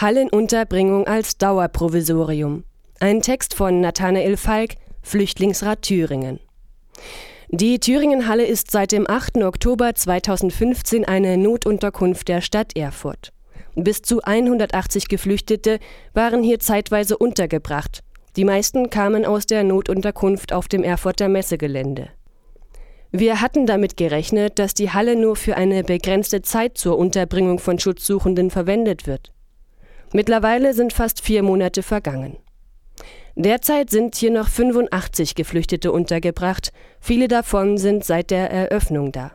Hallenunterbringung 0.00 1.06
als 1.06 1.36
Dauerprovisorium. 1.36 2.64
Ein 3.00 3.20
Text 3.20 3.52
von 3.52 3.82
Nathanael 3.82 4.38
Falk, 4.38 4.76
Flüchtlingsrat 5.02 5.82
Thüringen. 5.82 6.40
Die 7.50 7.78
Thüringenhalle 7.78 8.46
ist 8.46 8.70
seit 8.70 8.92
dem 8.92 9.06
8. 9.06 9.42
Oktober 9.42 9.94
2015 9.94 11.04
eine 11.04 11.36
Notunterkunft 11.36 12.28
der 12.28 12.40
Stadt 12.40 12.74
Erfurt. 12.78 13.34
Bis 13.74 14.00
zu 14.00 14.22
180 14.22 15.08
Geflüchtete 15.08 15.78
waren 16.14 16.42
hier 16.42 16.60
zeitweise 16.60 17.18
untergebracht. 17.18 18.00
Die 18.36 18.44
meisten 18.44 18.88
kamen 18.88 19.26
aus 19.26 19.44
der 19.44 19.64
Notunterkunft 19.64 20.54
auf 20.54 20.66
dem 20.66 20.82
Erfurter 20.82 21.28
Messegelände. 21.28 22.08
Wir 23.12 23.42
hatten 23.42 23.66
damit 23.66 23.98
gerechnet, 23.98 24.58
dass 24.58 24.72
die 24.72 24.92
Halle 24.92 25.14
nur 25.14 25.36
für 25.36 25.58
eine 25.58 25.84
begrenzte 25.84 26.40
Zeit 26.40 26.78
zur 26.78 26.96
Unterbringung 26.96 27.58
von 27.58 27.78
Schutzsuchenden 27.78 28.48
verwendet 28.48 29.06
wird. 29.06 29.32
Mittlerweile 30.12 30.74
sind 30.74 30.92
fast 30.92 31.20
vier 31.20 31.42
Monate 31.42 31.82
vergangen. 31.82 32.36
Derzeit 33.36 33.90
sind 33.90 34.16
hier 34.16 34.30
noch 34.30 34.48
85 34.48 35.34
Geflüchtete 35.34 35.92
untergebracht, 35.92 36.72
viele 37.00 37.28
davon 37.28 37.78
sind 37.78 38.04
seit 38.04 38.30
der 38.30 38.50
Eröffnung 38.50 39.12
da. 39.12 39.32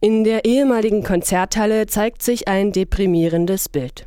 In 0.00 0.24
der 0.24 0.44
ehemaligen 0.44 1.02
Konzerthalle 1.02 1.86
zeigt 1.86 2.22
sich 2.22 2.46
ein 2.46 2.72
deprimierendes 2.72 3.70
Bild. 3.70 4.06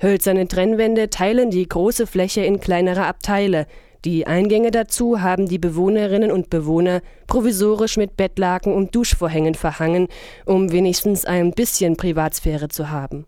Hölzerne 0.00 0.46
Trennwände 0.46 1.10
teilen 1.10 1.50
die 1.50 1.66
große 1.66 2.06
Fläche 2.06 2.42
in 2.42 2.60
kleinere 2.60 3.06
Abteile, 3.06 3.66
die 4.04 4.28
Eingänge 4.28 4.70
dazu 4.70 5.20
haben 5.20 5.48
die 5.48 5.58
Bewohnerinnen 5.58 6.30
und 6.30 6.50
Bewohner 6.50 7.00
provisorisch 7.26 7.96
mit 7.96 8.16
Bettlaken 8.16 8.72
und 8.72 8.94
Duschvorhängen 8.94 9.54
verhangen, 9.54 10.06
um 10.46 10.70
wenigstens 10.70 11.24
ein 11.24 11.50
bisschen 11.50 11.96
Privatsphäre 11.96 12.68
zu 12.68 12.90
haben. 12.90 13.26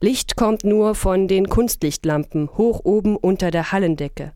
Licht 0.00 0.36
kommt 0.36 0.64
nur 0.64 0.94
von 0.94 1.28
den 1.28 1.48
Kunstlichtlampen 1.48 2.50
hoch 2.56 2.80
oben 2.84 3.16
unter 3.16 3.50
der 3.50 3.72
Hallendecke. 3.72 4.32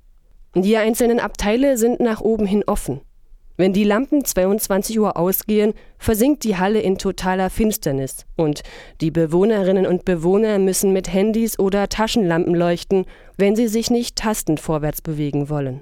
Die 0.54 0.76
einzelnen 0.76 1.20
Abteile 1.20 1.76
sind 1.76 2.00
nach 2.00 2.20
oben 2.20 2.46
hin 2.46 2.64
offen. 2.66 3.00
Wenn 3.58 3.72
die 3.72 3.84
Lampen 3.84 4.24
22 4.24 5.00
Uhr 5.00 5.16
ausgehen, 5.16 5.74
versinkt 5.98 6.44
die 6.44 6.56
Halle 6.56 6.80
in 6.80 6.96
totaler 6.96 7.50
Finsternis 7.50 8.24
und 8.36 8.62
die 9.00 9.10
Bewohnerinnen 9.10 9.84
und 9.84 10.04
Bewohner 10.04 10.60
müssen 10.60 10.92
mit 10.92 11.12
Handys 11.12 11.58
oder 11.58 11.88
Taschenlampen 11.88 12.54
leuchten, 12.54 13.04
wenn 13.36 13.56
sie 13.56 13.66
sich 13.66 13.90
nicht 13.90 14.14
tastend 14.14 14.60
vorwärts 14.60 15.02
bewegen 15.02 15.50
wollen. 15.50 15.80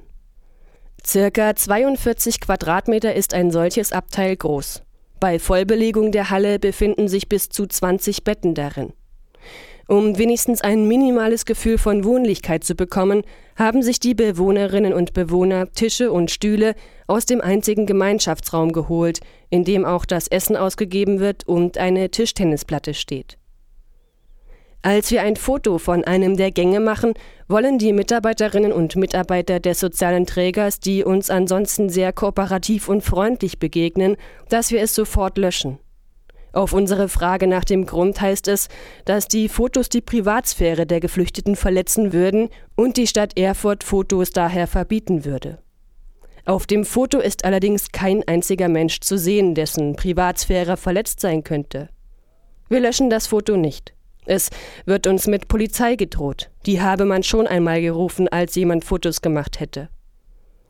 Circa 1.06 1.54
42 1.54 2.40
Quadratmeter 2.40 3.14
ist 3.14 3.34
ein 3.34 3.50
solches 3.50 3.92
Abteil 3.92 4.36
groß. 4.36 4.82
Bei 5.20 5.38
Vollbelegung 5.38 6.12
der 6.12 6.30
Halle 6.30 6.58
befinden 6.58 7.08
sich 7.08 7.28
bis 7.28 7.50
zu 7.50 7.66
20 7.66 8.24
Betten 8.24 8.54
darin. 8.54 8.94
Um 9.88 10.18
wenigstens 10.18 10.62
ein 10.62 10.88
minimales 10.88 11.44
Gefühl 11.44 11.78
von 11.78 12.02
Wohnlichkeit 12.02 12.64
zu 12.64 12.74
bekommen, 12.74 13.22
haben 13.54 13.82
sich 13.82 14.00
die 14.00 14.14
Bewohnerinnen 14.14 14.92
und 14.92 15.14
Bewohner 15.14 15.70
Tische 15.72 16.10
und 16.10 16.32
Stühle 16.32 16.74
aus 17.06 17.24
dem 17.24 17.40
einzigen 17.40 17.86
Gemeinschaftsraum 17.86 18.72
geholt, 18.72 19.20
in 19.48 19.64
dem 19.64 19.84
auch 19.84 20.04
das 20.04 20.26
Essen 20.26 20.56
ausgegeben 20.56 21.20
wird 21.20 21.46
und 21.46 21.78
eine 21.78 22.10
Tischtennisplatte 22.10 22.94
steht. 22.94 23.38
Als 24.82 25.10
wir 25.10 25.22
ein 25.22 25.36
Foto 25.36 25.78
von 25.78 26.04
einem 26.04 26.36
der 26.36 26.50
Gänge 26.50 26.80
machen, 26.80 27.14
wollen 27.48 27.78
die 27.78 27.92
Mitarbeiterinnen 27.92 28.72
und 28.72 28.96
Mitarbeiter 28.96 29.60
des 29.60 29.80
sozialen 29.80 30.26
Trägers, 30.26 30.80
die 30.80 31.04
uns 31.04 31.30
ansonsten 31.30 31.90
sehr 31.90 32.12
kooperativ 32.12 32.88
und 32.88 33.02
freundlich 33.02 33.58
begegnen, 33.58 34.16
dass 34.48 34.70
wir 34.72 34.80
es 34.80 34.94
sofort 34.94 35.38
löschen. 35.38 35.78
Auf 36.52 36.72
unsere 36.72 37.08
Frage 37.08 37.46
nach 37.46 37.64
dem 37.64 37.86
Grund 37.86 38.20
heißt 38.20 38.48
es, 38.48 38.68
dass 39.04 39.28
die 39.28 39.48
Fotos 39.48 39.88
die 39.88 40.00
Privatsphäre 40.00 40.86
der 40.86 41.00
Geflüchteten 41.00 41.56
verletzen 41.56 42.12
würden 42.12 42.48
und 42.76 42.96
die 42.96 43.06
Stadt 43.06 43.38
Erfurt 43.38 43.84
Fotos 43.84 44.30
daher 44.30 44.66
verbieten 44.66 45.24
würde. 45.24 45.58
Auf 46.46 46.66
dem 46.66 46.84
Foto 46.84 47.18
ist 47.18 47.44
allerdings 47.44 47.90
kein 47.90 48.26
einziger 48.26 48.68
Mensch 48.68 49.00
zu 49.00 49.18
sehen, 49.18 49.54
dessen 49.54 49.96
Privatsphäre 49.96 50.76
verletzt 50.76 51.20
sein 51.20 51.42
könnte. 51.42 51.88
Wir 52.68 52.80
löschen 52.80 53.10
das 53.10 53.26
Foto 53.26 53.56
nicht. 53.56 53.94
Es 54.26 54.50
wird 54.84 55.06
uns 55.06 55.26
mit 55.26 55.48
Polizei 55.48 55.96
gedroht. 55.96 56.50
Die 56.64 56.80
habe 56.80 57.04
man 57.04 57.22
schon 57.22 57.46
einmal 57.46 57.80
gerufen, 57.80 58.28
als 58.28 58.54
jemand 58.54 58.84
Fotos 58.84 59.22
gemacht 59.22 59.60
hätte. 59.60 59.88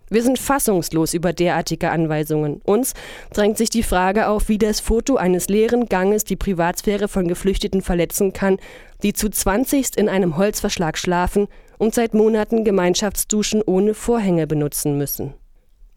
Wir 0.08 0.22
sind 0.22 0.38
fassungslos 0.38 1.14
über 1.14 1.32
derartige 1.32 1.90
Anweisungen. 1.90 2.60
Uns 2.64 2.94
drängt 3.32 3.58
sich 3.58 3.70
die 3.70 3.82
Frage 3.82 4.28
auf, 4.28 4.48
wie 4.48 4.58
das 4.58 4.78
Foto 4.80 5.16
eines 5.16 5.48
leeren 5.48 5.86
Ganges 5.86 6.22
die 6.24 6.36
Privatsphäre 6.36 7.08
von 7.08 7.26
Geflüchteten 7.26 7.82
verletzen 7.82 8.32
kann, 8.32 8.58
die 9.02 9.12
zu 9.12 9.28
zwanzigst 9.28 9.96
in 9.96 10.08
einem 10.08 10.36
Holzverschlag 10.36 10.96
schlafen 10.96 11.48
und 11.78 11.94
seit 11.94 12.14
Monaten 12.14 12.64
Gemeinschaftsduschen 12.64 13.62
ohne 13.66 13.94
Vorhänge 13.94 14.46
benutzen 14.46 14.96
müssen. 14.96 15.34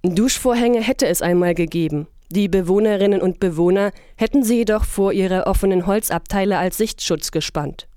Duschvorhänge 0.02 0.82
hätte 0.82 1.08
es 1.08 1.22
einmal 1.22 1.54
gegeben. 1.54 2.08
Die 2.32 2.48
Bewohnerinnen 2.48 3.22
und 3.22 3.40
Bewohner 3.40 3.92
hätten 4.16 4.44
sie 4.44 4.58
jedoch 4.58 4.86
vor 4.86 5.14
ihre 5.14 5.48
offenen 5.48 5.86
Holzabteile 5.86 6.58
als 6.58 6.78
Sichtschutz 6.78 7.32
gespannt. 7.32 7.88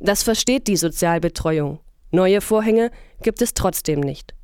Das 0.00 0.22
versteht 0.22 0.66
die 0.66 0.76
Sozialbetreuung. 0.76 1.78
Neue 2.10 2.40
Vorhänge 2.40 2.90
gibt 3.22 3.40
es 3.40 3.54
trotzdem 3.54 4.00
nicht. 4.00 4.34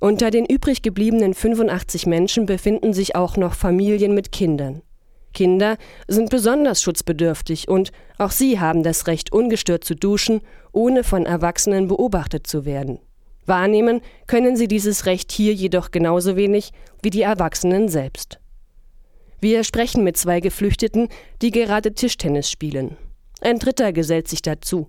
Unter 0.00 0.30
den 0.30 0.46
übrig 0.46 0.82
gebliebenen 0.82 1.34
85 1.34 2.06
Menschen 2.06 2.46
befinden 2.46 2.92
sich 2.92 3.16
auch 3.16 3.36
noch 3.36 3.54
Familien 3.54 4.14
mit 4.14 4.32
Kindern. 4.32 4.82
Kinder 5.32 5.76
sind 6.08 6.30
besonders 6.30 6.82
schutzbedürftig 6.82 7.68
und 7.68 7.92
auch 8.16 8.30
sie 8.30 8.58
haben 8.58 8.82
das 8.82 9.06
Recht, 9.06 9.32
ungestört 9.32 9.84
zu 9.84 9.94
duschen, 9.94 10.40
ohne 10.72 11.04
von 11.04 11.26
Erwachsenen 11.26 11.88
beobachtet 11.88 12.46
zu 12.46 12.64
werden. 12.64 12.98
Wahrnehmen 13.44 14.00
können 14.26 14.56
sie 14.56 14.66
dieses 14.66 15.06
Recht 15.06 15.30
hier 15.30 15.52
jedoch 15.52 15.90
genauso 15.90 16.36
wenig 16.36 16.72
wie 17.02 17.10
die 17.10 17.22
Erwachsenen 17.22 17.88
selbst. 17.88 18.40
Wir 19.40 19.62
sprechen 19.62 20.02
mit 20.04 20.16
zwei 20.16 20.40
Geflüchteten, 20.40 21.08
die 21.42 21.50
gerade 21.50 21.94
Tischtennis 21.94 22.50
spielen. 22.50 22.96
Ein 23.42 23.58
dritter 23.58 23.92
gesellt 23.92 24.28
sich 24.28 24.42
dazu. 24.42 24.88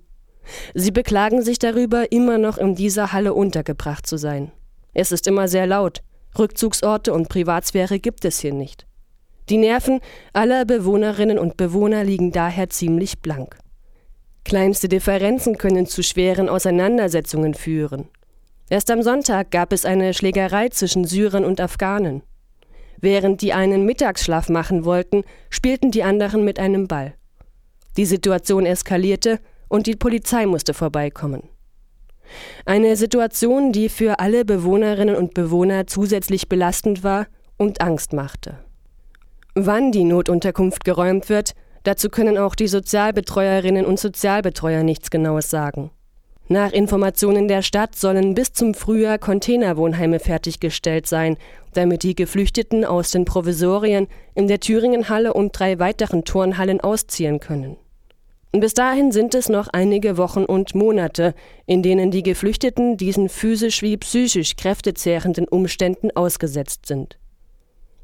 Sie 0.74 0.92
beklagen 0.92 1.42
sich 1.42 1.60
darüber, 1.60 2.12
immer 2.12 2.38
noch 2.38 2.58
in 2.58 2.74
dieser 2.74 3.12
Halle 3.12 3.34
untergebracht 3.34 4.08
zu 4.08 4.18
sein. 4.18 4.52
Es 4.97 5.12
ist 5.12 5.28
immer 5.28 5.47
sehr 5.47 5.68
laut. 5.68 6.02
Rückzugsorte 6.40 7.13
und 7.13 7.30
Privatsphäre 7.30 8.00
gibt 8.00 8.25
es 8.25 8.40
hier 8.40 8.52
nicht. 8.52 8.88
Die 9.47 9.58
Nerven 9.58 10.00
aller 10.34 10.66
Bewohnerinnen 10.66 11.38
und 11.38 11.56
Bewohner 11.56 12.03
liegen 12.03 12.31
daher 12.31 12.72
ziemlich 12.72 13.19
blank. 13.19 13.59
Kleinste 14.44 14.90
Differenzen 14.90 15.59
können 15.59 15.86
zu 15.86 16.02
schweren 16.02 16.50
Auseinandersetzungen 16.50 17.53
führen. 17.53 18.09
Erst 18.72 18.90
am 18.90 19.03
Sonntag 19.03 19.52
gab 19.52 19.72
es 19.72 19.86
eine 19.86 20.16
Schlägerei 20.16 20.69
zwischen 20.69 21.06
Syrern 21.06 21.46
und 21.46 21.62
Afghanen. 21.62 22.24
Während 23.00 23.44
die 23.44 23.53
einen 23.53 23.86
Mittagsschlaf 23.86 24.50
machen 24.50 24.84
wollten, 24.84 25.25
spielten 25.52 25.91
die 25.91 26.02
anderen 26.02 26.44
mit 26.44 26.57
einem 26.57 26.88
Ball. 26.88 27.13
Die 27.97 28.06
Situation 28.06 28.66
eskalierte 28.66 29.40
und 29.68 29.86
die 29.86 29.96
Polizei 29.96 30.47
musste 30.47 30.74
vorbeikommen. 30.74 31.44
Eine 32.66 32.96
Situation, 32.96 33.72
die 33.72 33.90
für 33.90 34.20
alle 34.20 34.46
Bewohnerinnen 34.46 35.16
und 35.16 35.34
Bewohner 35.34 35.88
zusätzlich 35.88 36.50
belastend 36.50 37.04
war 37.04 37.28
und 37.58 37.82
Angst 37.82 38.14
machte. 38.14 38.60
Wann 39.56 39.92
die 39.92 40.04
Notunterkunft 40.04 40.84
geräumt 40.84 41.30
wird, 41.30 41.54
dazu 41.84 42.10
können 42.10 42.38
auch 42.38 42.56
die 42.56 42.68
Sozialbetreuerinnen 42.68 43.86
und 43.86 44.00
Sozialbetreuer 44.00 44.84
nichts 44.84 45.10
Genaues 45.10 45.50
sagen. 45.50 45.92
Nach 46.50 46.72
Informationen 46.72 47.50
der 47.50 47.62
Stadt 47.62 47.96
sollen 47.96 48.34
bis 48.34 48.54
zum 48.54 48.74
Frühjahr 48.74 49.18
Containerwohnheime 49.18 50.20
fertiggestellt 50.20 51.06
sein, 51.06 51.36
damit 51.74 52.04
die 52.04 52.16
Geflüchteten 52.16 52.86
aus 52.86 53.12
den 53.12 53.26
Provisorien 53.26 54.08
in 54.34 54.48
der 54.48 54.62
Thüringenhalle 54.62 55.34
und 55.34 55.58
drei 55.58 55.78
weiteren 55.80 56.24
Turnhallen 56.24 56.80
ausziehen 56.80 57.42
können. 57.42 57.76
Bis 58.53 58.74
dahin 58.74 59.12
sind 59.12 59.35
es 59.35 59.50
noch 59.50 59.68
einige 59.68 60.18
Wochen 60.18 60.45
und 60.45 60.74
Monate, 60.74 61.33
in 61.66 61.83
denen 61.83 62.12
die 62.12 62.24
Geflüchteten 62.24 62.98
diesen 62.98 63.30
physisch 63.30 63.81
wie 63.81 63.98
psychisch 63.98 64.56
kräftezehrenden 64.56 65.48
Umständen 65.48 66.12
ausgesetzt 66.16 66.86
sind. 66.86 67.18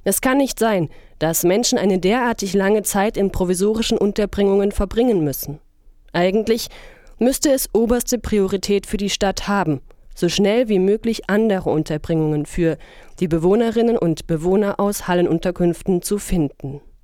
Es 0.04 0.20
kann 0.20 0.38
nicht 0.38 0.60
sein, 0.60 0.90
dass 1.20 1.44
Menschen 1.44 1.78
eine 1.78 1.98
derartig 1.98 2.54
lange 2.54 2.84
Zeit 2.84 3.16
in 3.16 3.32
provisorischen 3.32 3.98
Unterbringungen 3.98 4.74
verbringen 4.74 5.24
müssen. 5.24 5.60
Eigentlich 6.12 6.68
müsste 7.20 7.52
es 7.52 7.70
oberste 7.74 8.20
Priorität 8.20 8.86
für 8.86 8.98
die 8.98 9.10
Stadt 9.10 9.48
haben, 9.48 9.80
so 10.14 10.28
schnell 10.28 10.68
wie 10.68 10.80
möglich 10.80 11.30
andere 11.30 11.70
Unterbringungen 11.70 12.46
für 12.46 12.78
die 13.22 13.30
Bewohnerinnen 13.30 13.98
und 13.98 14.28
Bewohner 14.28 14.80
aus 14.80 15.08
Hallenunterkünften 15.08 16.02
zu 16.02 16.18
finden. 16.18 16.82